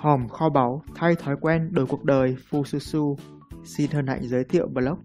Hòm 0.00 0.28
kho 0.28 0.48
báu 0.48 0.82
thay 0.94 1.14
thói 1.14 1.36
quen 1.40 1.68
đổi 1.72 1.86
cuộc 1.86 2.04
đời 2.04 2.36
Fususu 2.50 3.16
xin 3.64 3.90
hân 3.90 4.06
hạnh 4.06 4.20
giới 4.22 4.44
thiệu 4.44 4.68
blog. 4.68 4.98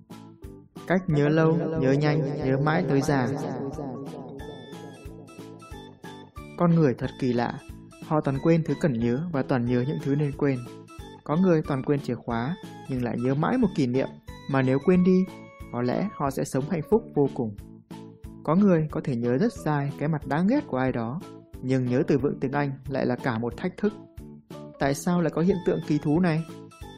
Cách 0.88 1.04
nhớ 1.08 1.30
lâu, 1.30 1.58
nhớ 1.82 1.92
nhanh, 1.92 2.22
nhớ 2.46 2.58
mãi 2.64 2.86
tới 2.90 3.02
già. 3.02 3.28
Con 6.58 6.76
người 6.76 6.94
thật 6.94 7.10
kỳ 7.20 7.34
lạ, 7.34 7.60
họ 8.08 8.22
toàn 8.22 8.38
quên 8.44 8.64
thứ 8.64 8.74
cần 8.82 9.00
nhớ 9.00 9.22
và 9.32 9.44
toàn 9.44 9.66
nhớ 9.66 9.84
những 9.88 9.98
thứ 10.04 10.16
nên 10.16 10.32
quên. 10.38 10.60
Có 11.24 11.36
người 11.36 11.62
toàn 11.62 11.84
quên 11.84 12.00
chìa 12.00 12.16
khóa 12.16 12.56
nhưng 12.90 13.04
lại 13.04 13.18
nhớ 13.20 13.34
mãi 13.36 13.58
một 13.58 13.70
kỷ 13.76 13.88
niệm 13.88 14.08
mà 14.52 14.62
nếu 14.62 14.80
quên 14.86 15.04
đi, 15.04 15.26
có 15.72 15.82
lẽ 15.82 16.10
họ 16.16 16.30
sẽ 16.30 16.44
sống 16.44 16.64
hạnh 16.70 16.84
phúc 16.90 17.04
vô 17.16 17.30
cùng. 17.34 17.56
Có 18.44 18.56
người 18.56 18.88
có 18.92 19.02
thể 19.04 19.16
nhớ 19.16 19.38
rất 19.38 19.54
dài 19.54 19.92
cái 20.00 20.10
mặt 20.10 20.28
đáng 20.28 20.48
ghét 20.48 20.68
của 20.68 20.78
ai 20.78 20.92
đó, 20.92 21.20
nhưng 21.62 21.86
nhớ 21.86 22.04
từ 22.08 22.18
vựng 22.18 22.40
tiếng 22.40 22.52
Anh 22.52 22.72
lại 22.88 23.06
là 23.06 23.16
cả 23.16 23.40
một 23.40 23.58
thách 23.58 23.78
thức. 23.78 23.94
Tại 24.80 24.94
sao 24.94 25.22
lại 25.22 25.32
có 25.36 25.42
hiện 25.42 25.58
tượng 25.66 25.80
kỳ 25.88 25.98
thú 25.98 26.20
này? 26.20 26.44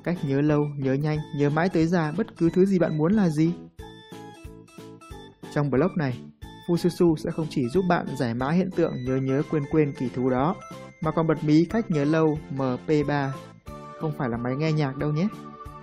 Cách 0.03 0.17
nhớ 0.23 0.41
lâu, 0.41 0.65
nhớ 0.77 0.93
nhanh, 0.93 1.17
nhớ 1.37 1.49
mãi 1.49 1.69
tới 1.69 1.87
già 1.87 2.11
bất 2.17 2.37
cứ 2.37 2.49
thứ 2.49 2.65
gì 2.65 2.79
bạn 2.79 2.97
muốn 2.97 3.13
là 3.13 3.29
gì? 3.29 3.53
Trong 5.53 5.69
blog 5.69 5.91
này, 5.95 6.19
Fususu 6.67 7.15
sẽ 7.15 7.31
không 7.31 7.47
chỉ 7.49 7.69
giúp 7.69 7.85
bạn 7.89 8.05
giải 8.17 8.33
mã 8.33 8.51
hiện 8.51 8.71
tượng 8.71 8.93
nhớ 9.05 9.15
nhớ 9.15 9.41
quên 9.51 9.63
quên 9.71 9.93
kỳ 9.99 10.09
thú 10.09 10.29
đó, 10.29 10.55
mà 11.01 11.11
còn 11.11 11.27
bật 11.27 11.43
mí 11.43 11.65
cách 11.65 11.91
nhớ 11.91 12.03
lâu 12.03 12.39
MP3. 12.55 13.29
Không 13.99 14.11
phải 14.17 14.29
là 14.29 14.37
máy 14.37 14.55
nghe 14.55 14.71
nhạc 14.71 14.97
đâu 14.97 15.11
nhé. 15.11 15.27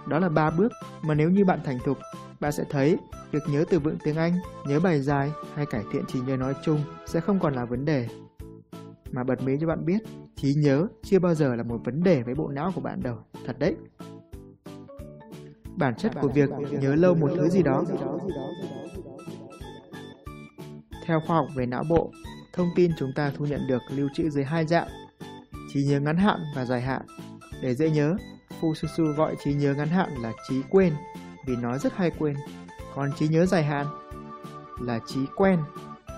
Đó 0.09 0.19
là 0.19 0.29
ba 0.29 0.51
bước 0.51 0.73
mà 1.03 1.15
nếu 1.15 1.31
như 1.31 1.45
bạn 1.45 1.61
thành 1.65 1.79
thục, 1.85 1.99
bạn 2.41 2.53
sẽ 2.53 2.65
thấy 2.71 2.97
việc 3.33 3.43
nhớ 3.49 3.65
từ 3.71 3.79
vựng 3.79 3.97
tiếng 4.05 4.17
Anh, 4.17 4.33
nhớ 4.67 4.81
bài 4.81 5.01
dài 5.01 5.33
hay 5.55 5.67
cải 5.67 5.83
thiện 5.93 6.07
trí 6.07 6.21
nhớ 6.21 6.37
nói 6.37 6.55
chung 6.65 6.81
sẽ 7.07 7.21
không 7.21 7.41
còn 7.41 7.55
là 7.55 7.65
vấn 7.65 7.85
đề. 7.85 8.09
Mà 9.15 9.25
bật 9.25 9.43
mí 9.43 9.57
cho 9.61 9.67
bạn 9.67 9.85
biết, 9.85 10.03
trí 10.37 10.55
nhớ 10.55 10.87
chưa 11.03 11.19
bao 11.19 11.35
giờ 11.35 11.55
là 11.55 11.63
một 11.63 11.81
vấn 11.85 12.03
đề 12.03 12.23
với 12.23 12.35
bộ 12.35 12.49
não 12.49 12.73
của 12.75 12.81
bạn 12.81 13.03
đâu, 13.03 13.19
thật 13.47 13.59
đấy. 13.59 13.77
Bản 15.77 15.95
chất 15.97 16.13
của 16.21 16.29
việc 16.29 16.51
nhớ 16.81 16.95
lâu 16.95 17.15
một 17.15 17.31
thứ 17.37 17.49
gì 17.49 17.63
đó 17.63 17.85
theo 21.07 21.21
khoa 21.27 21.37
học 21.37 21.47
về 21.57 21.67
não 21.67 21.85
bộ, 21.89 22.13
thông 22.53 22.69
tin 22.77 22.91
chúng 22.99 23.13
ta 23.17 23.33
thu 23.37 23.47
nhận 23.47 23.67
được 23.69 23.83
lưu 23.91 24.09
trữ 24.15 24.31
dưới 24.31 24.45
hai 24.45 24.67
dạng, 24.67 24.89
trí 25.73 25.85
nhớ 25.85 26.01
ngắn 26.01 26.17
hạn 26.17 26.41
và 26.57 26.65
dài 26.65 26.81
hạn. 26.81 27.03
Để 27.63 27.75
dễ 27.75 27.91
nhớ, 27.91 28.17
Fususu 28.61 29.13
gọi 29.13 29.37
trí 29.45 29.55
nhớ 29.55 29.75
ngắn 29.75 29.89
hạn 29.89 30.11
là 30.23 30.33
trí 30.49 30.63
quên 30.71 30.93
vì 31.47 31.57
nó 31.57 31.79
rất 31.79 31.97
hay 31.97 32.11
quên, 32.19 32.37
còn 32.95 33.11
trí 33.19 33.29
nhớ 33.29 33.47
dài 33.47 33.65
hạn 33.65 33.87
là 34.81 35.01
trí 35.07 35.21
quen 35.37 35.59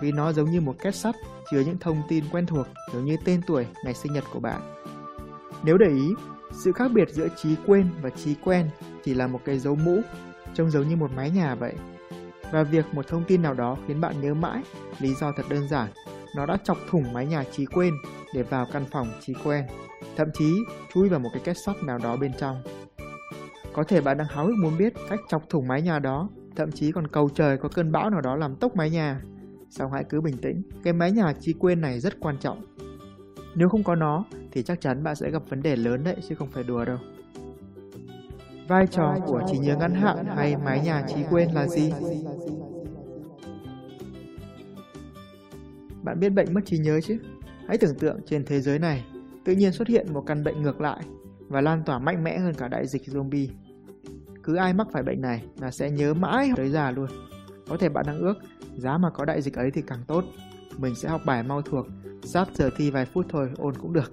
vì 0.03 0.13
nó 0.13 0.33
giống 0.33 0.51
như 0.51 0.61
một 0.61 0.77
két 0.83 0.95
sắt 0.95 1.15
chứa 1.51 1.61
những 1.61 1.79
thông 1.79 2.03
tin 2.09 2.25
quen 2.33 2.47
thuộc 2.47 2.67
giống 2.93 3.05
như 3.05 3.17
tên 3.25 3.41
tuổi, 3.47 3.67
ngày 3.85 3.95
sinh 3.95 4.13
nhật 4.13 4.25
của 4.33 4.41
bạn. 4.41 4.61
Nếu 5.65 5.77
để 5.79 5.89
ý, 5.89 6.11
sự 6.53 6.73
khác 6.73 6.91
biệt 6.95 7.09
giữa 7.09 7.29
trí 7.37 7.57
quên 7.67 7.89
và 8.03 8.11
trí 8.11 8.35
quen 8.45 8.71
chỉ 9.05 9.15
là 9.15 9.27
một 9.27 9.41
cái 9.45 9.59
dấu 9.59 9.75
mũ, 9.75 10.01
trông 10.55 10.71
giống 10.71 10.89
như 10.89 10.97
một 10.97 11.11
mái 11.17 11.31
nhà 11.31 11.55
vậy. 11.55 11.75
Và 12.53 12.63
việc 12.63 12.95
một 12.95 13.09
thông 13.09 13.25
tin 13.25 13.43
nào 13.43 13.55
đó 13.55 13.77
khiến 13.87 14.01
bạn 14.01 14.21
nhớ 14.21 14.35
mãi, 14.35 14.63
lý 14.99 15.15
do 15.15 15.33
thật 15.37 15.43
đơn 15.49 15.69
giản, 15.69 15.89
nó 16.37 16.47
đã 16.47 16.57
chọc 16.65 16.79
thủng 16.91 17.13
mái 17.13 17.27
nhà 17.27 17.45
trí 17.53 17.67
quên 17.67 17.95
để 18.35 18.43
vào 18.43 18.67
căn 18.73 18.85
phòng 18.93 19.09
trí 19.21 19.35
quen, 19.45 19.65
thậm 20.17 20.29
chí 20.35 20.55
chui 20.95 21.09
vào 21.09 21.21
một 21.21 21.31
cái 21.33 21.43
két 21.45 21.57
sắt 21.67 21.77
nào 21.83 21.99
đó 21.99 22.17
bên 22.17 22.33
trong. 22.39 22.63
Có 23.73 23.85
thể 23.85 24.01
bạn 24.01 24.19
đang 24.19 24.27
háo 24.27 24.47
hức 24.47 24.55
muốn 24.63 24.79
biết 24.79 24.93
cách 25.09 25.21
chọc 25.29 25.43
thủng 25.49 25.69
mái 25.69 25.83
nhà 25.83 25.99
đó, 25.99 26.29
thậm 26.57 26.73
chí 26.73 26.93
còn 26.93 27.09
cầu 27.09 27.29
trời 27.35 27.59
có 27.59 27.69
cơn 27.69 27.93
bão 27.93 28.11
nào 28.11 28.21
đó 28.21 28.37
làm 28.37 28.57
tốc 28.57 28.77
mái 28.77 28.91
nhà. 28.91 29.21
Xong 29.71 29.93
hãy 29.93 30.05
cứ 30.09 30.21
bình 30.21 30.37
tĩnh, 30.37 30.63
cái 30.83 30.93
mái 30.93 31.13
nhà 31.13 31.33
trí 31.41 31.53
quên 31.53 31.81
này 31.81 32.01
rất 32.01 32.21
quan 32.21 32.39
trọng. 32.39 32.63
Nếu 33.55 33.69
không 33.69 33.85
có 33.85 33.95
nó 33.95 34.25
thì 34.53 34.63
chắc 34.63 34.81
chắn 34.81 35.03
bạn 35.03 35.17
sẽ 35.17 35.31
gặp 35.31 35.43
vấn 35.49 35.63
đề 35.63 35.77
lớn 35.77 36.05
đấy 36.05 36.17
chứ 36.29 36.35
không 36.35 36.51
phải 36.51 36.65
đùa 36.65 36.85
đâu. 36.85 36.99
Vai 38.69 38.87
trò 38.87 39.17
của 39.27 39.43
trí 39.47 39.59
nhớ 39.59 39.77
ngắn 39.77 39.95
hạn 39.95 40.27
hay 40.27 40.57
mái 40.57 40.81
nhà 40.81 41.07
trí 41.09 41.21
quên 41.31 41.51
là 41.53 41.69
gì? 41.69 41.93
Bạn 46.03 46.21
biết 46.21 46.29
bệnh 46.29 46.55
mất 46.55 46.61
trí 46.65 46.79
nhớ 46.79 47.01
chứ? 47.01 47.19
Hãy 47.69 47.79
tưởng 47.79 47.95
tượng 47.95 48.21
trên 48.27 48.45
thế 48.45 48.61
giới 48.61 48.79
này 48.79 49.05
tự 49.45 49.53
nhiên 49.53 49.73
xuất 49.73 49.89
hiện 49.89 50.13
một 50.13 50.23
căn 50.27 50.45
bệnh 50.45 50.63
ngược 50.63 50.81
lại 50.81 51.01
và 51.49 51.61
lan 51.61 51.83
tỏa 51.87 51.99
mạnh 51.99 52.25
mẽ 52.25 52.39
hơn 52.39 52.55
cả 52.55 52.69
đại 52.69 52.87
dịch 52.87 53.03
zombie. 53.03 53.49
Cứ 54.43 54.57
ai 54.57 54.75
mắc 54.75 54.87
phải 54.93 55.03
bệnh 55.03 55.21
này 55.21 55.45
là 55.61 55.71
sẽ 55.71 55.91
nhớ 55.91 56.15
mãi 56.15 56.51
tới 56.57 56.71
già 56.71 56.91
luôn. 56.91 57.07
Có 57.69 57.77
thể 57.77 57.89
bạn 57.89 58.05
đang 58.07 58.19
ước, 58.19 58.35
giá 58.77 58.99
mà 58.99 59.11
có 59.11 59.25
đại 59.25 59.43
dịch 59.43 59.55
ấy 59.55 59.71
thì 59.71 59.83
càng 59.87 60.05
tốt. 60.07 60.25
Mình 60.79 60.95
sẽ 60.95 61.09
học 61.09 61.21
bài 61.27 61.43
mau 61.43 61.63
thuộc, 61.63 61.87
giáp 62.23 62.49
giờ 62.55 62.71
thi 62.77 62.91
vài 62.91 63.05
phút 63.05 63.27
thôi 63.29 63.51
ôn 63.57 63.75
cũng 63.75 63.93
được. 63.93 64.11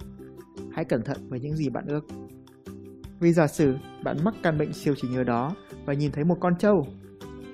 Hãy 0.72 0.84
cẩn 0.84 1.02
thận 1.02 1.16
với 1.28 1.40
những 1.40 1.56
gì 1.56 1.68
bạn 1.68 1.84
ước. 1.86 2.06
Vì 3.20 3.32
giả 3.32 3.46
sử 3.46 3.74
bạn 4.04 4.16
mắc 4.24 4.34
căn 4.42 4.58
bệnh 4.58 4.72
siêu 4.72 4.94
trí 4.94 5.08
nhớ 5.08 5.24
đó 5.24 5.56
và 5.86 5.94
nhìn 5.94 6.12
thấy 6.12 6.24
một 6.24 6.36
con 6.40 6.56
trâu, 6.58 6.86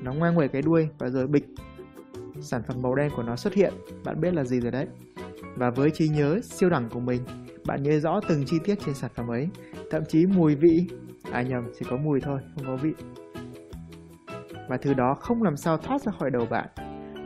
nó 0.02 0.12
ngoe 0.12 0.32
nguẩy 0.32 0.48
cái 0.48 0.62
đuôi 0.62 0.88
và 0.98 1.08
rồi 1.08 1.26
bịch. 1.26 1.44
Sản 2.40 2.62
phẩm 2.68 2.76
màu 2.82 2.94
đen 2.94 3.10
của 3.16 3.22
nó 3.22 3.36
xuất 3.36 3.54
hiện, 3.54 3.72
bạn 4.04 4.20
biết 4.20 4.34
là 4.34 4.44
gì 4.44 4.60
rồi 4.60 4.70
đấy. 4.70 4.86
Và 5.56 5.70
với 5.70 5.90
trí 5.90 6.08
nhớ 6.08 6.40
siêu 6.42 6.70
đẳng 6.70 6.88
của 6.90 7.00
mình, 7.00 7.22
bạn 7.66 7.82
nhớ 7.82 8.00
rõ 8.00 8.20
từng 8.28 8.44
chi 8.46 8.56
tiết 8.64 8.74
trên 8.86 8.94
sản 8.94 9.10
phẩm 9.14 9.28
ấy, 9.28 9.48
thậm 9.90 10.02
chí 10.08 10.26
mùi 10.26 10.54
vị. 10.54 10.86
À 11.32 11.42
nhầm, 11.42 11.64
chỉ 11.78 11.86
có 11.90 11.96
mùi 11.96 12.20
thôi, 12.20 12.40
không 12.54 12.66
có 12.66 12.76
vị. 12.76 12.92
Và 14.68 14.76
thứ 14.76 14.94
đó 14.94 15.14
không 15.20 15.42
làm 15.42 15.56
sao 15.56 15.78
thoát 15.78 16.02
ra 16.02 16.12
khỏi 16.18 16.30
đầu 16.30 16.46
bạn. 16.50 16.68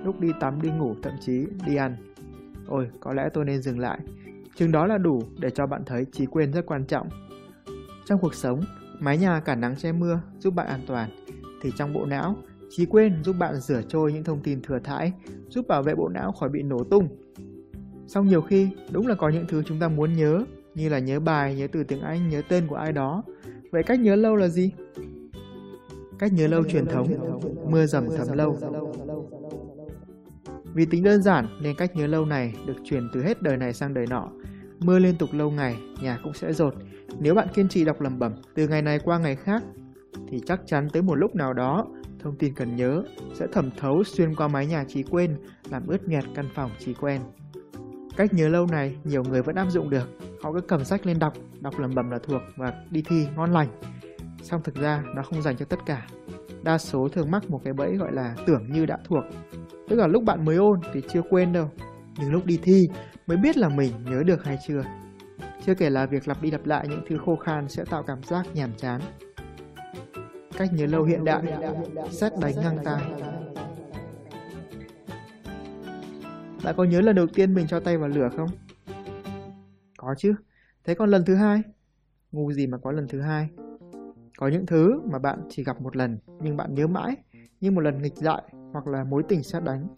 Lúc 0.04 0.20
đi 0.20 0.28
tắm, 0.40 0.62
đi 0.62 0.70
ngủ, 0.70 0.94
thậm 1.02 1.12
chí 1.20 1.46
đi 1.66 1.76
ăn. 1.76 1.96
Ôi, 2.66 2.88
có 3.00 3.12
lẽ 3.14 3.28
tôi 3.34 3.44
nên 3.44 3.62
dừng 3.62 3.78
lại. 3.78 3.98
Chừng 4.56 4.72
đó 4.72 4.86
là 4.86 4.98
đủ 4.98 5.22
để 5.38 5.50
cho 5.50 5.66
bạn 5.66 5.82
thấy 5.86 6.06
trí 6.12 6.26
quên 6.26 6.52
rất 6.52 6.66
quan 6.66 6.84
trọng 6.84 7.08
trong 8.04 8.20
cuộc 8.20 8.34
sống, 8.34 8.60
mái 9.00 9.18
nhà 9.18 9.40
cả 9.40 9.54
nắng 9.54 9.76
che 9.76 9.92
mưa 9.92 10.20
giúp 10.38 10.54
bạn 10.54 10.66
an 10.66 10.80
toàn, 10.86 11.10
thì 11.62 11.70
trong 11.76 11.92
bộ 11.92 12.06
não, 12.06 12.36
trí 12.70 12.86
quên 12.86 13.24
giúp 13.24 13.36
bạn 13.38 13.60
rửa 13.60 13.82
trôi 13.88 14.12
những 14.12 14.24
thông 14.24 14.42
tin 14.42 14.62
thừa 14.62 14.78
thãi, 14.84 15.12
giúp 15.48 15.68
bảo 15.68 15.82
vệ 15.82 15.94
bộ 15.94 16.08
não 16.08 16.32
khỏi 16.32 16.48
bị 16.48 16.62
nổ 16.62 16.84
tung. 16.84 17.08
song 18.06 18.26
nhiều 18.26 18.40
khi, 18.40 18.68
đúng 18.90 19.06
là 19.06 19.14
có 19.14 19.28
những 19.28 19.44
thứ 19.48 19.62
chúng 19.62 19.80
ta 19.80 19.88
muốn 19.88 20.12
nhớ, 20.12 20.44
như 20.74 20.88
là 20.88 20.98
nhớ 20.98 21.20
bài, 21.20 21.54
nhớ 21.54 21.66
từ 21.72 21.84
tiếng 21.84 22.00
Anh, 22.00 22.28
nhớ 22.28 22.42
tên 22.48 22.66
của 22.66 22.76
ai 22.76 22.92
đó. 22.92 23.22
Vậy 23.70 23.82
cách 23.82 24.00
nhớ 24.00 24.16
lâu 24.16 24.36
là 24.36 24.48
gì? 24.48 24.72
Cách 26.18 26.32
nhớ 26.32 26.46
lâu 26.46 26.64
truyền 26.64 26.86
thống, 26.86 27.08
mưa 27.70 27.86
dầm 27.86 28.08
thấm 28.16 28.36
lâu. 28.36 28.58
Vì 30.74 30.86
tính 30.86 31.02
đơn 31.02 31.22
giản 31.22 31.46
nên 31.60 31.76
cách 31.76 31.96
nhớ 31.96 32.06
lâu 32.06 32.24
này 32.24 32.54
được 32.66 32.76
truyền 32.84 33.08
từ 33.12 33.22
hết 33.22 33.42
đời 33.42 33.56
này 33.56 33.72
sang 33.72 33.94
đời 33.94 34.06
nọ. 34.10 34.28
Mưa 34.80 34.98
liên 34.98 35.16
tục 35.16 35.28
lâu 35.32 35.50
ngày, 35.50 35.76
nhà 36.02 36.18
cũng 36.24 36.32
sẽ 36.32 36.52
rột, 36.52 36.74
nếu 37.18 37.34
bạn 37.34 37.48
kiên 37.54 37.68
trì 37.68 37.84
đọc 37.84 38.00
lẩm 38.00 38.18
bẩm 38.18 38.32
từ 38.54 38.68
ngày 38.68 38.82
này 38.82 38.98
qua 38.98 39.18
ngày 39.18 39.36
khác, 39.36 39.62
thì 40.28 40.40
chắc 40.46 40.60
chắn 40.66 40.88
tới 40.92 41.02
một 41.02 41.14
lúc 41.14 41.34
nào 41.34 41.52
đó, 41.52 41.86
thông 42.18 42.36
tin 42.38 42.54
cần 42.54 42.76
nhớ 42.76 43.02
sẽ 43.34 43.46
thẩm 43.52 43.70
thấu 43.78 44.04
xuyên 44.04 44.34
qua 44.34 44.48
mái 44.48 44.66
nhà 44.66 44.84
trí 44.88 45.02
quên, 45.02 45.36
làm 45.70 45.86
ướt 45.86 46.08
nhẹt 46.08 46.24
căn 46.34 46.48
phòng 46.54 46.70
trí 46.78 46.94
quen. 46.94 47.20
Cách 48.16 48.34
nhớ 48.34 48.48
lâu 48.48 48.66
này 48.66 48.96
nhiều 49.04 49.22
người 49.22 49.42
vẫn 49.42 49.56
áp 49.56 49.70
dụng 49.70 49.90
được. 49.90 50.08
Họ 50.42 50.52
cứ 50.52 50.60
cầm 50.60 50.84
sách 50.84 51.06
lên 51.06 51.18
đọc, 51.18 51.32
đọc 51.60 51.78
lẩm 51.78 51.94
bẩm 51.94 52.10
là 52.10 52.18
thuộc 52.18 52.42
và 52.56 52.72
đi 52.90 53.02
thi 53.08 53.26
ngon 53.36 53.52
lành. 53.52 53.68
Xong 54.42 54.60
thực 54.64 54.74
ra 54.74 55.02
nó 55.16 55.22
không 55.22 55.42
dành 55.42 55.56
cho 55.56 55.64
tất 55.64 55.78
cả. 55.86 56.06
Đa 56.62 56.78
số 56.78 57.08
thường 57.08 57.30
mắc 57.30 57.50
một 57.50 57.60
cái 57.64 57.72
bẫy 57.72 57.96
gọi 57.96 58.12
là 58.12 58.34
tưởng 58.46 58.72
như 58.72 58.86
đã 58.86 58.98
thuộc. 59.08 59.24
Tức 59.88 59.96
là 59.96 60.06
lúc 60.06 60.22
bạn 60.24 60.44
mới 60.44 60.56
ôn 60.56 60.80
thì 60.92 61.02
chưa 61.08 61.22
quên 61.30 61.52
đâu. 61.52 61.70
Nhưng 62.18 62.32
lúc 62.32 62.46
đi 62.46 62.58
thi 62.62 62.82
mới 63.26 63.36
biết 63.36 63.56
là 63.56 63.68
mình 63.68 63.92
nhớ 64.04 64.22
được 64.26 64.44
hay 64.44 64.58
chưa. 64.66 64.82
Chưa 65.66 65.74
kể 65.74 65.90
là 65.90 66.06
việc 66.06 66.28
lặp 66.28 66.42
đi 66.42 66.50
lặp 66.50 66.66
lại 66.66 66.86
những 66.88 67.02
thứ 67.08 67.18
khô 67.24 67.36
khan 67.36 67.68
sẽ 67.68 67.84
tạo 67.84 68.02
cảm 68.02 68.22
giác 68.22 68.46
nhàm 68.54 68.70
chán. 68.76 69.00
Cách 70.58 70.68
nhớ 70.72 70.86
lâu 70.86 71.04
hiện 71.04 71.24
đại, 71.24 71.42
xét 72.10 72.32
đánh 72.40 72.54
ngang 72.62 72.78
tai. 72.84 73.02
Bạn 76.64 76.74
có 76.76 76.84
nhớ 76.84 77.00
lần 77.00 77.16
đầu 77.16 77.26
tiên 77.26 77.54
mình 77.54 77.66
cho 77.66 77.80
tay 77.80 77.98
vào 77.98 78.08
lửa 78.08 78.28
không? 78.36 78.48
Có 79.98 80.14
chứ. 80.18 80.34
Thế 80.84 80.94
còn 80.94 81.10
lần 81.10 81.24
thứ 81.24 81.34
hai? 81.34 81.62
Ngu 82.32 82.52
gì 82.52 82.66
mà 82.66 82.78
có 82.78 82.92
lần 82.92 83.08
thứ 83.08 83.20
hai? 83.20 83.48
Có 84.38 84.48
những 84.48 84.66
thứ 84.66 85.00
mà 85.12 85.18
bạn 85.18 85.38
chỉ 85.50 85.64
gặp 85.64 85.80
một 85.80 85.96
lần 85.96 86.18
nhưng 86.40 86.56
bạn 86.56 86.74
nhớ 86.74 86.86
mãi 86.86 87.16
như 87.60 87.70
một 87.70 87.80
lần 87.80 88.02
nghịch 88.02 88.16
dại 88.16 88.42
hoặc 88.74 88.86
là 88.86 89.04
mối 89.04 89.22
tình 89.28 89.42
sát 89.42 89.64
đánh. 89.64 89.88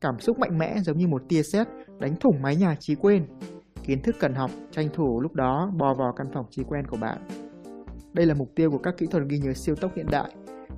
Cảm 0.00 0.20
xúc 0.20 0.38
mạnh 0.38 0.58
mẽ 0.58 0.76
giống 0.78 0.98
như 0.98 1.08
một 1.08 1.22
tia 1.28 1.42
sét 1.42 1.68
đánh 1.98 2.16
thủng 2.16 2.42
mái 2.42 2.56
nhà 2.56 2.76
trí 2.80 2.94
quên 2.94 3.26
kiến 3.86 4.02
thức 4.02 4.16
cần 4.20 4.34
học, 4.34 4.50
tranh 4.70 4.88
thủ 4.94 5.20
lúc 5.20 5.32
đó 5.34 5.72
bò 5.76 5.94
vào 5.94 6.12
căn 6.16 6.26
phòng 6.34 6.46
trí 6.50 6.62
quen 6.64 6.86
của 6.86 6.96
bạn. 6.96 7.18
Đây 8.12 8.26
là 8.26 8.34
mục 8.34 8.50
tiêu 8.54 8.70
của 8.70 8.78
các 8.78 8.94
kỹ 8.98 9.06
thuật 9.06 9.22
ghi 9.28 9.38
nhớ 9.38 9.52
siêu 9.52 9.74
tốc 9.74 9.92
hiện 9.96 10.06
đại, 10.10 10.30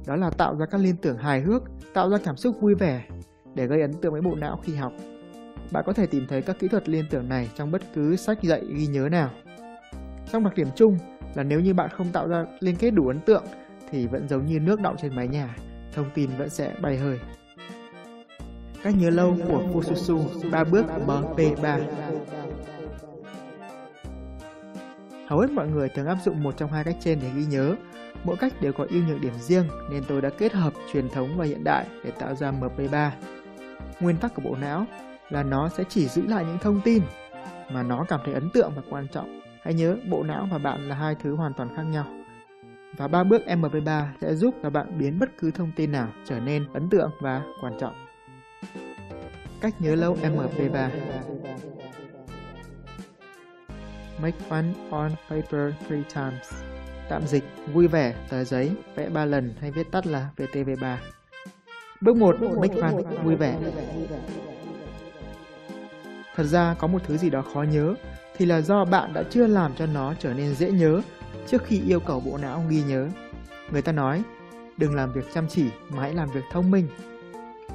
đó 0.06 0.16
là 0.16 0.30
tạo 0.30 0.56
ra 0.56 0.66
các 0.66 0.80
liên 0.80 0.96
tưởng 0.96 1.18
hài 1.18 1.40
hước, 1.40 1.62
tạo 1.94 2.10
ra 2.10 2.18
cảm 2.24 2.36
xúc 2.36 2.56
vui 2.60 2.74
vẻ 2.74 3.04
để 3.54 3.66
gây 3.66 3.80
ấn 3.80 3.92
tượng 3.92 4.12
với 4.12 4.20
bộ 4.20 4.34
não 4.34 4.60
khi 4.62 4.74
học. 4.74 4.92
Bạn 5.72 5.84
có 5.86 5.92
thể 5.92 6.06
tìm 6.06 6.26
thấy 6.28 6.42
các 6.42 6.58
kỹ 6.58 6.68
thuật 6.68 6.88
liên 6.88 7.04
tưởng 7.10 7.28
này 7.28 7.50
trong 7.54 7.70
bất 7.70 7.82
cứ 7.94 8.16
sách 8.16 8.42
dạy 8.42 8.62
ghi 8.68 8.86
nhớ 8.86 9.08
nào. 9.10 9.30
Trong 10.32 10.44
đặc 10.44 10.54
điểm 10.56 10.68
chung 10.76 10.98
là 11.34 11.42
nếu 11.42 11.60
như 11.60 11.74
bạn 11.74 11.90
không 11.96 12.12
tạo 12.12 12.28
ra 12.28 12.44
liên 12.60 12.76
kết 12.76 12.90
đủ 12.90 13.08
ấn 13.08 13.20
tượng 13.20 13.44
thì 13.90 14.06
vẫn 14.06 14.28
giống 14.28 14.46
như 14.46 14.60
nước 14.60 14.80
đọng 14.80 14.96
trên 14.98 15.14
mái 15.14 15.28
nhà, 15.28 15.56
thông 15.92 16.10
tin 16.14 16.30
vẫn 16.38 16.48
sẽ 16.48 16.74
bay 16.82 16.98
hơi. 16.98 17.18
Cách 18.86 18.94
nhớ 18.98 19.10
lâu 19.10 19.36
của 19.48 19.62
Fususu 19.72 20.50
3 20.50 20.64
bước 20.64 20.86
MP3 21.06 21.80
Hầu 25.26 25.38
hết 25.38 25.50
mọi 25.50 25.68
người 25.68 25.88
thường 25.88 26.06
áp 26.06 26.18
dụng 26.24 26.42
một 26.42 26.56
trong 26.56 26.72
hai 26.72 26.84
cách 26.84 26.96
trên 27.00 27.18
để 27.22 27.28
ghi 27.36 27.44
nhớ. 27.44 27.74
Mỗi 28.24 28.36
cách 28.36 28.52
đều 28.60 28.72
có 28.72 28.86
ưu 28.90 29.02
nhược 29.02 29.20
điểm 29.20 29.32
riêng 29.40 29.68
nên 29.90 30.04
tôi 30.08 30.20
đã 30.20 30.30
kết 30.38 30.52
hợp 30.52 30.72
truyền 30.92 31.08
thống 31.08 31.36
và 31.36 31.44
hiện 31.44 31.64
đại 31.64 31.86
để 32.04 32.10
tạo 32.10 32.34
ra 32.34 32.52
MP3. 32.52 33.10
Nguyên 34.00 34.16
tắc 34.16 34.34
của 34.34 34.42
bộ 34.42 34.56
não 34.56 34.86
là 35.28 35.42
nó 35.42 35.68
sẽ 35.68 35.84
chỉ 35.88 36.08
giữ 36.08 36.26
lại 36.26 36.44
những 36.44 36.58
thông 36.58 36.80
tin 36.84 37.02
mà 37.70 37.82
nó 37.82 38.04
cảm 38.08 38.20
thấy 38.24 38.34
ấn 38.34 38.50
tượng 38.50 38.72
và 38.76 38.82
quan 38.90 39.08
trọng. 39.08 39.40
Hãy 39.62 39.74
nhớ, 39.74 39.96
bộ 40.10 40.22
não 40.22 40.48
và 40.50 40.58
bạn 40.58 40.88
là 40.88 40.94
hai 40.94 41.14
thứ 41.22 41.34
hoàn 41.34 41.52
toàn 41.54 41.76
khác 41.76 41.82
nhau. 41.82 42.06
Và 42.96 43.08
ba 43.08 43.24
bước 43.24 43.42
MP3 43.46 44.06
sẽ 44.20 44.34
giúp 44.34 44.54
các 44.62 44.70
bạn 44.70 44.98
biến 44.98 45.18
bất 45.18 45.28
cứ 45.38 45.50
thông 45.50 45.72
tin 45.76 45.92
nào 45.92 46.08
trở 46.24 46.40
nên 46.40 46.66
ấn 46.72 46.88
tượng 46.88 47.10
và 47.20 47.42
quan 47.62 47.72
trọng. 47.80 48.05
Cách 49.60 49.74
nhớ 49.78 49.94
lâu 49.94 50.16
MP3 50.22 50.88
Make 54.20 54.38
fun 54.48 54.72
on 54.90 55.10
paper 55.30 55.72
three 55.88 56.02
times 56.14 56.62
Tạm 57.08 57.26
dịch, 57.26 57.44
vui 57.72 57.88
vẻ, 57.88 58.14
tờ 58.28 58.44
giấy, 58.44 58.70
vẽ 58.94 59.08
3 59.08 59.24
lần 59.24 59.54
hay 59.60 59.70
viết 59.70 59.92
tắt 59.92 60.06
là 60.06 60.28
VTV3 60.36 60.96
Bước 62.00 62.16
1. 62.16 62.36
Make 62.40 62.74
fun, 62.74 63.22
vui 63.24 63.36
vẻ 63.36 63.58
Thật 66.36 66.44
ra 66.44 66.74
có 66.78 66.86
một 66.86 67.02
thứ 67.06 67.16
gì 67.16 67.30
đó 67.30 67.42
khó 67.42 67.62
nhớ 67.62 67.94
thì 68.36 68.46
là 68.46 68.60
do 68.60 68.84
bạn 68.84 69.12
đã 69.12 69.22
chưa 69.30 69.46
làm 69.46 69.72
cho 69.76 69.86
nó 69.86 70.14
trở 70.18 70.34
nên 70.34 70.54
dễ 70.54 70.70
nhớ 70.70 71.02
trước 71.46 71.64
khi 71.64 71.80
yêu 71.86 72.00
cầu 72.00 72.20
bộ 72.20 72.38
não 72.38 72.62
ghi 72.68 72.82
nhớ. 72.82 73.08
Người 73.70 73.82
ta 73.82 73.92
nói, 73.92 74.22
đừng 74.76 74.94
làm 74.94 75.12
việc 75.12 75.34
chăm 75.34 75.48
chỉ 75.48 75.64
mà 75.88 76.02
hãy 76.02 76.14
làm 76.14 76.28
việc 76.30 76.44
thông 76.52 76.70
minh. 76.70 76.88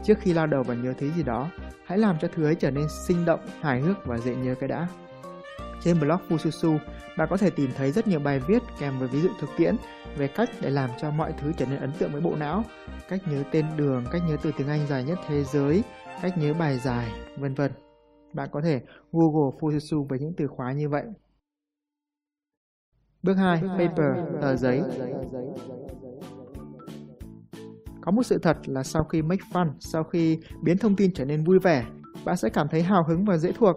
Trước 0.03 0.19
khi 0.19 0.33
lao 0.33 0.47
đầu 0.47 0.63
vào 0.63 0.77
nhớ 0.77 0.93
thứ 0.97 1.11
gì 1.11 1.23
đó, 1.23 1.49
hãy 1.85 1.97
làm 1.97 2.17
cho 2.21 2.27
thứ 2.27 2.45
ấy 2.45 2.55
trở 2.55 2.71
nên 2.71 2.87
sinh 3.07 3.25
động, 3.25 3.39
hài 3.61 3.81
hước 3.81 4.05
và 4.05 4.17
dễ 4.17 4.35
nhớ 4.35 4.55
cái 4.59 4.69
đã. 4.69 4.87
Trên 5.81 5.99
blog 5.99 6.19
Fususu, 6.29 6.77
bạn 7.17 7.27
có 7.31 7.37
thể 7.37 7.49
tìm 7.49 7.69
thấy 7.75 7.91
rất 7.91 8.07
nhiều 8.07 8.19
bài 8.19 8.39
viết 8.39 8.63
kèm 8.79 8.99
với 8.99 9.07
ví 9.07 9.21
dụ 9.21 9.29
thực 9.39 9.49
tiễn 9.57 9.75
về 10.17 10.27
cách 10.27 10.49
để 10.61 10.69
làm 10.69 10.89
cho 11.01 11.11
mọi 11.11 11.33
thứ 11.37 11.51
trở 11.57 11.65
nên 11.65 11.79
ấn 11.79 11.91
tượng 11.99 12.11
với 12.11 12.21
bộ 12.21 12.35
não, 12.35 12.63
cách 13.09 13.21
nhớ 13.27 13.43
tên 13.51 13.65
đường, 13.77 14.05
cách 14.11 14.21
nhớ 14.27 14.37
từ 14.43 14.51
tiếng 14.57 14.67
Anh 14.67 14.87
dài 14.87 15.03
nhất 15.03 15.19
thế 15.27 15.43
giới, 15.43 15.83
cách 16.21 16.37
nhớ 16.37 16.53
bài 16.53 16.79
dài, 16.79 17.11
vân 17.37 17.53
vân. 17.53 17.71
Bạn 18.33 18.49
có 18.51 18.61
thể 18.61 18.81
Google 19.11 19.57
Fususu 19.59 20.07
với 20.09 20.19
những 20.19 20.33
từ 20.37 20.47
khóa 20.47 20.71
như 20.71 20.89
vậy. 20.89 21.03
Bước 23.23 23.33
2. 23.33 23.61
Paper, 23.61 24.41
tờ 24.41 24.55
giấy. 24.55 24.81
Có 28.01 28.11
một 28.11 28.23
sự 28.23 28.37
thật 28.37 28.57
là 28.65 28.83
sau 28.83 29.03
khi 29.03 29.21
make 29.21 29.45
fun, 29.51 29.67
sau 29.79 30.03
khi 30.03 30.39
biến 30.61 30.77
thông 30.77 30.95
tin 30.95 31.13
trở 31.13 31.25
nên 31.25 31.43
vui 31.43 31.59
vẻ, 31.59 31.85
bạn 32.25 32.37
sẽ 32.37 32.49
cảm 32.49 32.67
thấy 32.71 32.83
hào 32.83 33.03
hứng 33.07 33.25
và 33.25 33.37
dễ 33.37 33.51
thuộc. 33.51 33.75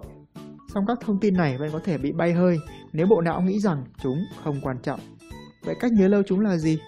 Song 0.75 0.85
các 0.87 0.99
thông 1.01 1.21
tin 1.21 1.35
này 1.35 1.59
vẫn 1.59 1.71
có 1.73 1.81
thể 1.85 1.99
bị 1.99 2.13
bay 2.13 2.33
hơi 2.33 2.59
nếu 2.93 3.07
bộ 3.07 3.21
não 3.21 3.41
nghĩ 3.41 3.61
rằng 3.61 3.85
chúng 4.03 4.25
không 4.45 4.61
quan 4.63 4.77
trọng. 4.83 5.01
Vậy 5.65 5.75
cách 5.81 5.93
nhớ 5.93 6.09
lâu 6.09 6.23
chúng 6.27 6.41
là 6.41 6.57
gì? 6.57 6.79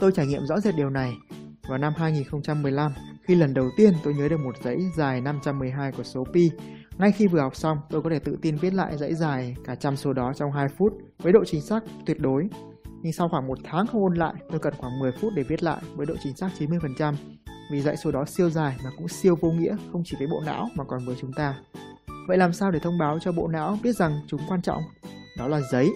Tôi 0.00 0.12
trải 0.12 0.26
nghiệm 0.26 0.46
rõ 0.46 0.60
rệt 0.60 0.74
điều 0.76 0.90
này 0.90 1.12
vào 1.68 1.78
năm 1.78 1.92
2015 1.96 2.92
khi 3.22 3.34
lần 3.34 3.54
đầu 3.54 3.70
tiên 3.76 3.92
tôi 4.04 4.14
nhớ 4.14 4.28
được 4.28 4.40
một 4.44 4.54
dãy 4.64 4.76
dài 4.96 5.20
512 5.20 5.92
của 5.92 6.02
số 6.02 6.24
pi 6.34 6.50
ngay 6.98 7.12
khi 7.12 7.26
vừa 7.26 7.40
học 7.40 7.56
xong, 7.56 7.78
tôi 7.90 8.02
có 8.02 8.10
thể 8.10 8.18
tự 8.18 8.38
tin 8.42 8.56
viết 8.56 8.74
lại 8.74 8.96
dãy 8.98 9.14
dài 9.14 9.56
cả 9.64 9.74
trăm 9.74 9.96
số 9.96 10.12
đó 10.12 10.32
trong 10.36 10.52
2 10.52 10.68
phút 10.78 10.92
với 11.22 11.32
độ 11.32 11.44
chính 11.44 11.60
xác 11.60 11.84
tuyệt 12.06 12.20
đối. 12.20 12.48
Nhưng 13.02 13.12
sau 13.12 13.28
khoảng 13.28 13.46
một 13.46 13.58
tháng 13.64 13.86
không 13.86 14.02
ôn 14.02 14.14
lại, 14.14 14.34
tôi 14.50 14.58
cần 14.58 14.74
khoảng 14.78 14.98
10 14.98 15.12
phút 15.12 15.32
để 15.36 15.42
viết 15.42 15.62
lại 15.62 15.82
với 15.94 16.06
độ 16.06 16.14
chính 16.22 16.36
xác 16.36 16.48
90%. 16.58 17.14
Vì 17.70 17.80
dãy 17.80 17.96
số 17.96 18.10
đó 18.10 18.24
siêu 18.24 18.50
dài 18.50 18.76
mà 18.84 18.90
cũng 18.98 19.08
siêu 19.08 19.36
vô 19.40 19.50
nghĩa, 19.50 19.76
không 19.92 20.02
chỉ 20.04 20.16
với 20.18 20.26
bộ 20.26 20.42
não 20.46 20.68
mà 20.74 20.84
còn 20.84 21.06
với 21.06 21.16
chúng 21.20 21.32
ta. 21.32 21.54
Vậy 22.28 22.38
làm 22.38 22.52
sao 22.52 22.70
để 22.70 22.78
thông 22.78 22.98
báo 22.98 23.18
cho 23.18 23.32
bộ 23.32 23.48
não 23.48 23.78
biết 23.82 23.96
rằng 23.96 24.20
chúng 24.26 24.40
quan 24.48 24.62
trọng? 24.62 24.82
Đó 25.38 25.48
là 25.48 25.60
giấy. 25.72 25.92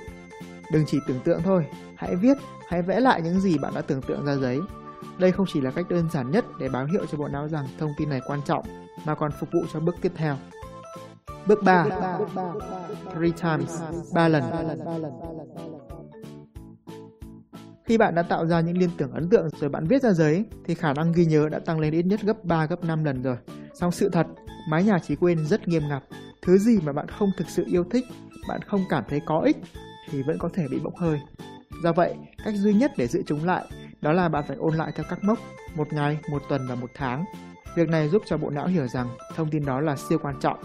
Đừng 0.73 0.85
chỉ 0.87 0.99
tưởng 1.07 1.21
tượng 1.25 1.43
thôi, 1.43 1.67
hãy 1.97 2.17
viết, 2.17 2.37
hãy 2.69 2.83
vẽ 2.83 3.01
lại 3.01 3.23
những 3.23 3.41
gì 3.41 3.59
bạn 3.59 3.75
đã 3.75 3.81
tưởng 3.81 4.03
tượng 4.03 4.25
ra 4.27 4.37
giấy. 4.37 4.61
Đây 5.19 5.33
không 5.33 5.47
chỉ 5.53 5.61
là 5.61 5.71
cách 5.71 5.87
đơn 5.89 6.11
giản 6.13 6.31
nhất 6.31 6.45
để 6.59 6.69
báo 6.69 6.87
hiệu 6.87 7.07
cho 7.13 7.19
bộ 7.19 7.29
não 7.29 7.49
rằng 7.49 7.67
thông 7.79 7.91
tin 7.99 8.09
này 8.09 8.21
quan 8.27 8.41
trọng, 8.43 8.65
mà 9.05 9.15
còn 9.15 9.31
phục 9.41 9.49
vụ 9.53 9.61
cho 9.73 9.81
bước 9.81 9.97
tiếp 10.03 10.13
theo. 10.17 10.37
Bước 11.47 11.63
3. 11.63 11.87
Three 13.15 13.33
times. 13.43 13.83
3 14.15 14.29
lần. 14.29 14.43
Khi 17.87 17.99
bạn 17.99 18.15
đã 18.15 18.23
tạo 18.23 18.47
ra 18.47 18.61
những 18.61 18.79
liên 18.79 18.91
tưởng 18.97 19.13
ấn 19.13 19.29
tượng 19.29 19.49
rồi 19.61 19.71
bạn 19.71 19.87
viết 19.87 20.03
ra 20.03 20.13
giấy 20.13 20.45
thì 20.65 20.75
khả 20.75 20.93
năng 20.93 21.13
ghi 21.13 21.25
nhớ 21.25 21.49
đã 21.49 21.59
tăng 21.59 21.81
lên 21.81 21.95
ít 21.95 22.03
nhất 22.03 22.21
gấp 22.23 22.45
3 22.45 22.67
gấp 22.67 22.85
5 22.85 23.05
lần 23.05 23.23
rồi. 23.23 23.37
Song 23.75 23.93
sự 23.93 24.09
thật, 24.13 24.27
mái 24.69 24.85
nhà 24.85 24.99
trí 24.99 25.17
quên 25.17 25.47
rất 25.47 25.69
nghiêm 25.69 25.83
ngặt. 25.89 26.03
Thứ 26.43 26.59
gì 26.59 26.79
mà 26.81 26.93
bạn 26.93 27.09
không 27.09 27.31
thực 27.37 27.49
sự 27.51 27.65
yêu 27.67 27.85
thích, 27.91 28.05
bạn 28.49 28.61
không 28.63 28.85
cảm 28.89 29.05
thấy 29.09 29.21
có 29.27 29.41
ích 29.41 29.57
thì 30.11 30.23
vẫn 30.23 30.39
có 30.39 30.49
thể 30.55 30.69
bị 30.71 30.79
bốc 30.79 30.97
hơi. 30.97 31.21
Do 31.83 31.93
vậy, 31.93 32.15
cách 32.45 32.55
duy 32.57 32.75
nhất 32.75 32.93
để 32.97 33.07
giữ 33.07 33.23
chúng 33.27 33.45
lại 33.45 33.65
đó 34.01 34.13
là 34.13 34.29
bạn 34.29 34.45
phải 34.49 34.57
ôn 34.57 34.75
lại 34.75 34.93
theo 34.95 35.07
các 35.11 35.25
mốc, 35.25 35.39
một 35.75 35.93
ngày, 35.93 36.19
một 36.31 36.43
tuần 36.49 36.67
và 36.69 36.75
một 36.75 36.91
tháng. 36.95 37.25
Việc 37.77 37.89
này 37.89 38.09
giúp 38.09 38.23
cho 38.27 38.37
bộ 38.37 38.51
não 38.51 38.67
hiểu 38.67 38.89
rằng 38.89 39.09
thông 39.37 39.51
tin 39.51 39.65
đó 39.65 39.81
là 39.81 39.97
siêu 39.97 40.19
quan 40.23 40.41
trọng 40.41 40.59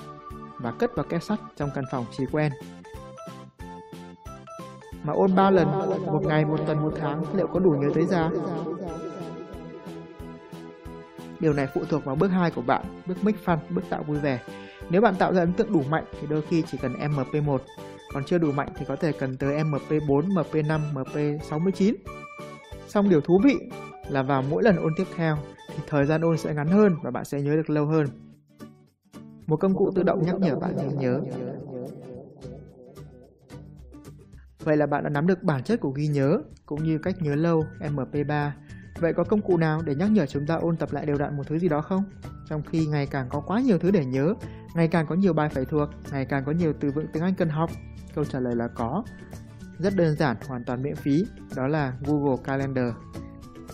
và 0.57 0.71
cất 0.71 0.95
vào 0.95 1.05
két 1.09 1.23
sắt 1.23 1.39
trong 1.57 1.69
căn 1.75 1.83
phòng 1.91 2.05
trí 2.17 2.25
quen. 2.31 2.51
Mà 5.03 5.13
ôn 5.13 5.35
3 5.35 5.49
lần, 5.49 5.67
một 6.05 6.21
ngày, 6.25 6.45
một 6.45 6.59
tuần, 6.67 6.81
một 6.81 6.93
tháng, 6.99 7.23
liệu 7.35 7.47
có 7.47 7.59
đủ 7.59 7.71
nhớ 7.71 7.89
tới 7.93 8.05
ra? 8.05 8.29
Điều 11.39 11.53
này 11.53 11.67
phụ 11.73 11.81
thuộc 11.89 12.05
vào 12.05 12.15
bước 12.15 12.27
2 12.27 12.51
của 12.51 12.61
bạn, 12.61 12.85
bước 13.07 13.23
make 13.23 13.37
fun, 13.45 13.57
bước 13.69 13.81
tạo 13.89 14.03
vui 14.03 14.19
vẻ. 14.19 14.39
Nếu 14.89 15.01
bạn 15.01 15.15
tạo 15.15 15.33
ra 15.33 15.41
ấn 15.41 15.53
tượng 15.53 15.73
đủ 15.73 15.81
mạnh 15.89 16.03
thì 16.21 16.27
đôi 16.27 16.41
khi 16.41 16.63
chỉ 16.71 16.77
cần 16.77 16.93
MP1, 16.93 17.57
còn 18.13 18.23
chưa 18.23 18.37
đủ 18.37 18.51
mạnh 18.51 18.69
thì 18.75 18.85
có 18.85 18.95
thể 18.95 19.11
cần 19.11 19.37
tới 19.37 19.63
MP4, 19.63 20.21
MP5, 20.33 20.79
MP69. 20.93 21.93
Xong 22.87 23.09
điều 23.09 23.21
thú 23.21 23.41
vị 23.43 23.57
là 24.09 24.23
vào 24.23 24.43
mỗi 24.49 24.63
lần 24.63 24.75
ôn 24.75 24.93
tiếp 24.97 25.07
theo 25.15 25.37
thì 25.67 25.83
thời 25.87 26.05
gian 26.05 26.21
ôn 26.21 26.37
sẽ 26.37 26.53
ngắn 26.53 26.67
hơn 26.67 26.95
và 27.03 27.11
bạn 27.11 27.25
sẽ 27.25 27.41
nhớ 27.41 27.55
được 27.55 27.69
lâu 27.69 27.85
hơn 27.85 28.07
một 29.47 29.57
công 29.57 29.75
cụ 29.75 29.91
tự 29.95 30.03
động 30.03 30.25
nhắc 30.25 30.35
nhở 30.39 30.55
bạn 30.55 30.73
ghi 30.77 30.95
nhớ. 30.97 31.21
Vậy 34.63 34.77
là 34.77 34.85
bạn 34.85 35.03
đã 35.03 35.09
nắm 35.09 35.27
được 35.27 35.43
bản 35.43 35.63
chất 35.63 35.79
của 35.79 35.89
ghi 35.89 36.07
nhớ, 36.07 36.37
cũng 36.65 36.83
như 36.83 36.97
cách 36.97 37.15
nhớ 37.19 37.35
lâu 37.35 37.65
MP3. 37.79 38.51
Vậy 38.99 39.13
có 39.13 39.23
công 39.23 39.41
cụ 39.41 39.57
nào 39.57 39.81
để 39.85 39.95
nhắc 39.95 40.11
nhở 40.11 40.25
chúng 40.25 40.45
ta 40.45 40.55
ôn 40.55 40.77
tập 40.77 40.89
lại 40.93 41.05
đều 41.05 41.17
đặn 41.17 41.37
một 41.37 41.43
thứ 41.47 41.59
gì 41.59 41.69
đó 41.69 41.81
không? 41.81 42.03
Trong 42.49 42.61
khi 42.63 42.85
ngày 42.85 43.05
càng 43.05 43.27
có 43.29 43.39
quá 43.39 43.59
nhiều 43.59 43.77
thứ 43.79 43.91
để 43.91 44.05
nhớ, 44.05 44.33
ngày 44.75 44.87
càng 44.87 45.05
có 45.07 45.15
nhiều 45.15 45.33
bài 45.33 45.49
phải 45.49 45.65
thuộc, 45.65 45.89
ngày 46.11 46.25
càng 46.25 46.43
có 46.45 46.51
nhiều 46.51 46.73
từ 46.79 46.91
vựng 46.91 47.05
tiếng 47.13 47.23
Anh 47.23 47.35
cần 47.35 47.49
học. 47.49 47.69
Câu 48.15 48.25
trả 48.25 48.39
lời 48.39 48.55
là 48.55 48.67
có. 48.75 49.03
Rất 49.79 49.95
đơn 49.95 50.15
giản, 50.15 50.37
hoàn 50.47 50.63
toàn 50.63 50.83
miễn 50.83 50.95
phí, 50.95 51.25
đó 51.55 51.67
là 51.67 51.93
Google 52.05 52.37
Calendar. 52.43 52.93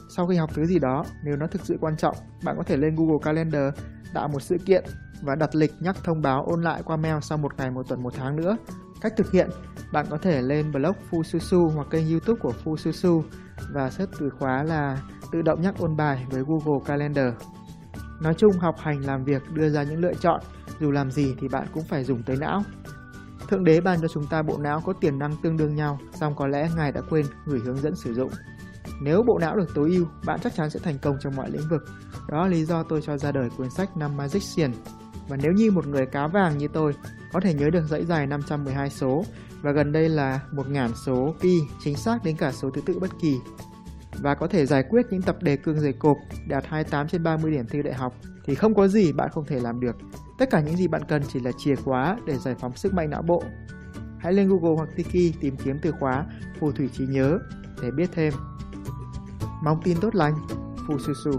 Sau 0.09 0.27
khi 0.27 0.35
học 0.35 0.49
thứ 0.53 0.65
gì 0.65 0.79
đó, 0.79 1.05
nếu 1.23 1.35
nó 1.35 1.47
thực 1.47 1.61
sự 1.65 1.77
quan 1.81 1.97
trọng, 1.97 2.15
bạn 2.43 2.57
có 2.57 2.63
thể 2.63 2.77
lên 2.77 2.95
Google 2.95 3.17
Calendar 3.21 3.73
tạo 4.13 4.27
một 4.27 4.41
sự 4.41 4.57
kiện 4.65 4.83
và 5.21 5.35
đặt 5.35 5.55
lịch 5.55 5.71
nhắc 5.79 5.95
thông 6.03 6.21
báo 6.21 6.45
ôn 6.45 6.61
lại 6.61 6.81
qua 6.85 6.97
mail 6.97 7.17
sau 7.21 7.37
một 7.37 7.57
ngày, 7.57 7.71
một 7.71 7.87
tuần, 7.89 8.03
một 8.03 8.13
tháng 8.17 8.35
nữa. 8.35 8.57
Cách 9.01 9.13
thực 9.17 9.31
hiện, 9.31 9.49
bạn 9.91 10.05
có 10.09 10.17
thể 10.17 10.41
lên 10.41 10.71
blog 10.71 10.95
Fususu 11.11 11.69
hoặc 11.69 11.87
kênh 11.89 12.09
youtube 12.09 12.39
của 12.39 12.53
Fususu 12.63 13.23
và 13.71 13.89
search 13.89 14.11
từ 14.19 14.29
khóa 14.29 14.63
là 14.63 14.97
tự 15.31 15.41
động 15.41 15.61
nhắc 15.61 15.75
ôn 15.79 15.95
bài 15.97 16.25
với 16.29 16.43
Google 16.47 16.85
Calendar. 16.85 17.33
Nói 18.21 18.33
chung, 18.37 18.51
học 18.51 18.75
hành 18.79 19.05
làm 19.05 19.23
việc 19.23 19.41
đưa 19.53 19.69
ra 19.69 19.83
những 19.83 19.99
lựa 19.99 20.13
chọn, 20.13 20.41
dù 20.79 20.91
làm 20.91 21.11
gì 21.11 21.35
thì 21.41 21.47
bạn 21.47 21.67
cũng 21.73 21.83
phải 21.83 22.03
dùng 22.03 22.23
tới 22.23 22.37
não. 22.37 22.63
Thượng 23.49 23.63
đế 23.63 23.81
ban 23.81 24.01
cho 24.01 24.07
chúng 24.07 24.27
ta 24.27 24.41
bộ 24.41 24.57
não 24.57 24.81
có 24.85 24.93
tiềm 24.93 25.19
năng 25.19 25.35
tương 25.43 25.57
đương 25.57 25.75
nhau, 25.75 25.99
song 26.13 26.35
có 26.35 26.47
lẽ 26.47 26.69
Ngài 26.75 26.91
đã 26.91 27.01
quên 27.09 27.25
gửi 27.45 27.59
hướng 27.59 27.77
dẫn 27.77 27.95
sử 27.95 28.13
dụng. 28.13 28.29
Nếu 29.01 29.23
bộ 29.27 29.39
não 29.39 29.55
được 29.55 29.75
tối 29.75 29.89
ưu, 29.89 30.05
bạn 30.25 30.39
chắc 30.43 30.55
chắn 30.55 30.69
sẽ 30.69 30.79
thành 30.83 30.97
công 31.01 31.17
trong 31.19 31.35
mọi 31.35 31.51
lĩnh 31.51 31.69
vực. 31.69 31.81
Đó 32.27 32.41
là 32.43 32.47
lý 32.47 32.65
do 32.65 32.83
tôi 32.83 33.01
cho 33.01 33.17
ra 33.17 33.31
đời 33.31 33.49
cuốn 33.57 33.69
sách 33.69 33.97
5 33.97 34.17
Magician 34.17 34.71
và 35.27 35.37
nếu 35.37 35.51
như 35.51 35.71
một 35.71 35.87
người 35.87 36.05
cá 36.05 36.27
vàng 36.27 36.57
như 36.57 36.67
tôi 36.67 36.93
có 37.33 37.39
thể 37.39 37.53
nhớ 37.53 37.69
được 37.69 37.83
dãy 37.89 38.05
dài 38.05 38.27
512 38.27 38.89
số 38.89 39.23
và 39.61 39.71
gần 39.71 39.91
đây 39.91 40.09
là 40.09 40.41
1000 40.51 40.91
số 41.05 41.35
pi 41.41 41.59
chính 41.83 41.95
xác 41.95 42.23
đến 42.23 42.37
cả 42.37 42.51
số 42.51 42.69
thứ 42.69 42.81
tự 42.81 42.99
bất 42.99 43.11
kỳ 43.21 43.37
và 44.21 44.35
có 44.35 44.47
thể 44.47 44.65
giải 44.65 44.83
quyết 44.89 45.05
những 45.09 45.21
tập 45.21 45.37
đề 45.41 45.57
cương 45.57 45.79
dày 45.79 45.93
cộp 45.93 46.17
đạt 46.47 46.65
28 46.67 47.07
trên 47.07 47.23
30 47.23 47.51
điểm 47.51 47.65
thi 47.69 47.81
đại 47.83 47.93
học 47.93 48.13
thì 48.45 48.55
không 48.55 48.75
có 48.75 48.87
gì 48.87 49.11
bạn 49.11 49.29
không 49.33 49.45
thể 49.45 49.59
làm 49.59 49.79
được. 49.79 49.95
Tất 50.37 50.49
cả 50.49 50.61
những 50.61 50.77
gì 50.77 50.87
bạn 50.87 51.01
cần 51.07 51.21
chỉ 51.33 51.39
là 51.39 51.51
chìa 51.57 51.75
khóa 51.75 52.17
để 52.25 52.37
giải 52.37 52.55
phóng 52.59 52.75
sức 52.75 52.93
mạnh 52.93 53.09
não 53.09 53.21
bộ. 53.21 53.43
Hãy 54.19 54.33
lên 54.33 54.49
Google 54.49 54.75
hoặc 54.75 54.89
Tiki 54.95 55.35
tìm 55.39 55.55
kiếm 55.57 55.77
từ 55.81 55.91
khóa 55.99 56.25
phù 56.59 56.71
thủy 56.71 56.89
trí 56.93 57.05
nhớ 57.05 57.39
để 57.81 57.91
biết 57.91 58.09
thêm. 58.13 58.33
Mong 59.63 59.81
tin 59.83 59.97
tốt 60.01 60.15
lành, 60.15 60.33
Phù 60.87 60.99
Su 60.99 61.13
Su. 61.13 61.31